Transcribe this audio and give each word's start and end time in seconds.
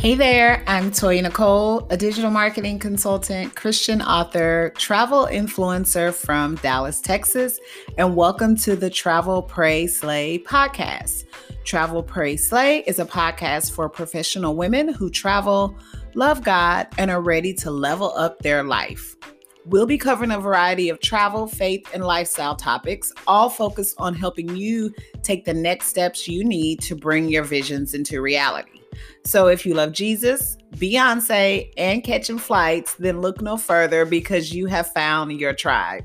Hey 0.00 0.14
there, 0.14 0.64
I'm 0.66 0.92
Toya 0.92 1.22
Nicole, 1.22 1.86
a 1.90 1.96
digital 1.98 2.30
marketing 2.30 2.78
consultant, 2.78 3.54
Christian 3.54 4.00
author, 4.00 4.72
travel 4.78 5.28
influencer 5.30 6.14
from 6.14 6.54
Dallas, 6.54 7.02
Texas, 7.02 7.60
and 7.98 8.16
welcome 8.16 8.56
to 8.56 8.76
the 8.76 8.88
Travel 8.88 9.42
Pray 9.42 9.86
Slay 9.86 10.38
podcast. 10.38 11.26
Travel 11.64 12.02
Pray 12.02 12.38
Slay 12.38 12.78
is 12.86 12.98
a 12.98 13.04
podcast 13.04 13.72
for 13.72 13.90
professional 13.90 14.56
women 14.56 14.88
who 14.88 15.10
travel, 15.10 15.76
love 16.14 16.42
God, 16.44 16.86
and 16.96 17.10
are 17.10 17.20
ready 17.20 17.52
to 17.52 17.70
level 17.70 18.14
up 18.16 18.38
their 18.38 18.62
life. 18.62 19.16
We'll 19.66 19.86
be 19.86 19.98
covering 19.98 20.30
a 20.30 20.40
variety 20.40 20.88
of 20.88 21.00
travel, 21.00 21.46
faith, 21.46 21.86
and 21.92 22.04
lifestyle 22.04 22.56
topics, 22.56 23.12
all 23.26 23.50
focused 23.50 23.94
on 23.98 24.14
helping 24.14 24.56
you 24.56 24.92
take 25.22 25.44
the 25.44 25.54
next 25.54 25.88
steps 25.88 26.26
you 26.26 26.44
need 26.44 26.80
to 26.80 26.96
bring 26.96 27.28
your 27.28 27.44
visions 27.44 27.92
into 27.94 28.22
reality. 28.22 28.80
So 29.24 29.48
if 29.48 29.66
you 29.66 29.74
love 29.74 29.92
Jesus, 29.92 30.56
Beyonce, 30.76 31.72
and 31.76 32.02
catching 32.02 32.38
flights, 32.38 32.94
then 32.94 33.20
look 33.20 33.42
no 33.42 33.56
further 33.56 34.04
because 34.04 34.52
you 34.52 34.66
have 34.66 34.92
found 34.92 35.38
your 35.38 35.52
tribe. 35.52 36.04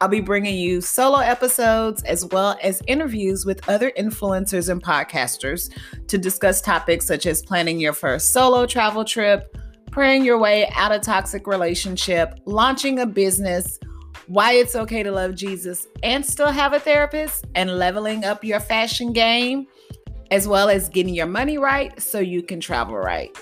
I'll 0.00 0.08
be 0.08 0.20
bringing 0.20 0.58
you 0.58 0.82
solo 0.82 1.20
episodes 1.20 2.02
as 2.02 2.26
well 2.26 2.58
as 2.62 2.82
interviews 2.86 3.46
with 3.46 3.66
other 3.66 3.92
influencers 3.98 4.68
and 4.68 4.82
podcasters 4.82 5.72
to 6.08 6.18
discuss 6.18 6.60
topics 6.60 7.06
such 7.06 7.24
as 7.24 7.42
planning 7.42 7.80
your 7.80 7.94
first 7.94 8.32
solo 8.32 8.66
travel 8.66 9.06
trip, 9.06 9.55
praying 9.96 10.26
your 10.26 10.36
way 10.36 10.68
out 10.74 10.92
of 10.92 11.00
toxic 11.00 11.46
relationship, 11.46 12.38
launching 12.44 12.98
a 12.98 13.06
business, 13.06 13.78
why 14.26 14.52
it's 14.52 14.76
okay 14.76 15.02
to 15.02 15.10
love 15.10 15.34
Jesus 15.34 15.86
and 16.02 16.22
still 16.22 16.52
have 16.52 16.74
a 16.74 16.78
therapist, 16.78 17.46
and 17.54 17.78
leveling 17.78 18.22
up 18.22 18.44
your 18.44 18.60
fashion 18.60 19.14
game 19.14 19.66
as 20.30 20.46
well 20.46 20.68
as 20.68 20.90
getting 20.90 21.14
your 21.14 21.24
money 21.24 21.56
right 21.56 21.98
so 21.98 22.18
you 22.18 22.42
can 22.42 22.60
travel 22.60 22.94
right. 22.94 23.34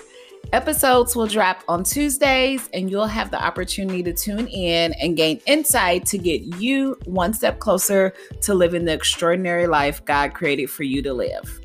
Episodes 0.53 1.13
will 1.13 1.27
drop 1.27 1.61
on 1.67 1.83
Tuesdays, 1.83 2.69
and 2.73 2.89
you'll 2.89 3.05
have 3.05 3.31
the 3.31 3.43
opportunity 3.43 4.01
to 4.03 4.13
tune 4.13 4.47
in 4.47 4.93
and 4.93 5.17
gain 5.17 5.41
insight 5.47 6.05
to 6.05 6.17
get 6.17 6.41
you 6.61 6.97
one 7.03 7.33
step 7.33 7.59
closer 7.59 8.13
to 8.39 8.53
living 8.53 8.85
the 8.85 8.93
extraordinary 8.93 9.67
life 9.67 10.05
God 10.05 10.33
created 10.33 10.69
for 10.69 10.83
you 10.83 11.01
to 11.01 11.11
live. 11.13 11.59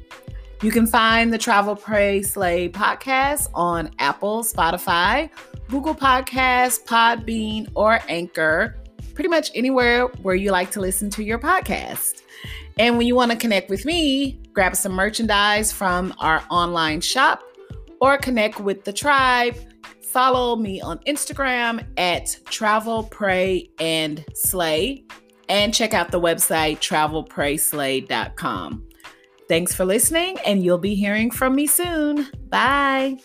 You 0.63 0.71
can 0.71 0.87
find 0.87 1.33
the 1.33 1.39
Travel 1.39 1.75
Pray 1.75 2.21
Slay 2.21 2.69
podcast 2.69 3.49
on 3.55 3.91
Apple, 3.99 4.43
Spotify, 4.43 5.31
Google 5.69 5.95
Podcasts, 5.95 6.85
Podbean, 6.85 7.71
or 7.75 8.01
Anchor, 8.09 8.77
pretty 9.15 9.31
much 9.31 9.51
anywhere 9.55 10.09
where 10.23 10.35
you 10.35 10.51
like 10.51 10.71
to 10.73 10.81
listen 10.81 11.09
to 11.11 11.23
your 11.25 11.39
podcast. 11.39 12.21
And 12.79 12.99
when 12.99 13.07
you 13.07 13.15
want 13.15 13.31
to 13.31 13.39
connect 13.39 13.71
with 13.71 13.87
me, 13.87 14.39
grab 14.53 14.77
some 14.77 14.93
merchandise 14.93 15.73
from 15.73 16.13
our 16.19 16.45
online 16.51 17.01
shop 17.01 17.43
or 18.03 18.19
connect 18.19 18.61
with 18.61 18.85
the 18.85 18.93
tribe. 18.93 19.57
Follow 20.03 20.57
me 20.57 20.83
on 20.83 20.99
Instagram 21.01 21.87
at 21.97 22.39
Travel 22.47 23.05
Pray 23.05 23.71
and 23.79 24.25
Slay 24.35 25.05
and 25.49 25.73
check 25.73 25.95
out 25.95 26.11
the 26.11 26.21
website 26.21 26.81
travelprayslay.com. 26.81 28.90
Thanks 29.51 29.75
for 29.75 29.85
listening, 29.85 30.39
and 30.47 30.63
you'll 30.63 30.79
be 30.79 30.95
hearing 30.95 31.33
from 31.33 31.57
me 31.57 31.67
soon. 31.67 32.29
Bye. 32.51 33.19